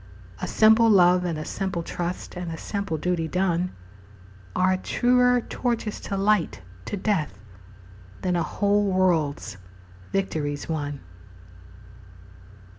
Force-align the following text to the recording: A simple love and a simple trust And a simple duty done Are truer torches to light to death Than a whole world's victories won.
A 0.41 0.47
simple 0.47 0.89
love 0.89 1.25
and 1.25 1.37
a 1.37 1.45
simple 1.45 1.83
trust 1.83 2.35
And 2.35 2.51
a 2.51 2.57
simple 2.57 2.97
duty 2.97 3.27
done 3.27 3.71
Are 4.55 4.75
truer 4.75 5.41
torches 5.41 5.99
to 5.99 6.17
light 6.17 6.59
to 6.85 6.97
death 6.97 7.37
Than 8.23 8.35
a 8.35 8.41
whole 8.41 8.85
world's 8.85 9.57
victories 10.11 10.67
won. 10.67 11.01